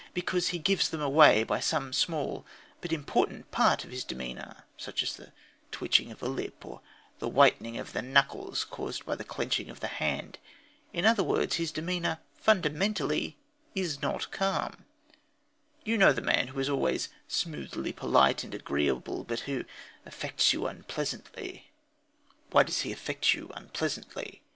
[0.15, 2.43] Because he "gives them away" by some small,
[2.81, 5.31] but important, part of his demeanour, such as the
[5.71, 6.81] twitching of a lip or
[7.19, 10.39] the whitening of the knuckles caused by clenching the hand.
[10.91, 13.37] In other words, his demeanour, fundamentally,
[13.75, 14.85] is not calm.
[15.83, 19.65] You know the man who is always "smoothly polite and agreeable," but who
[20.03, 21.69] affects you unpleasantly.
[22.49, 24.41] Why does he affect you unpleasantly?